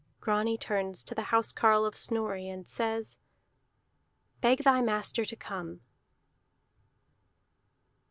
Grani 0.19 0.57
turns 0.57 1.03
to 1.03 1.13
the 1.13 1.25
housecarle 1.29 1.85
of 1.85 1.95
Snorri, 1.95 2.49
and 2.49 2.67
says: 2.67 3.19
"Beg 4.41 4.63
thy 4.63 4.81
master 4.81 5.25
to 5.25 5.35
come!" 5.35 5.81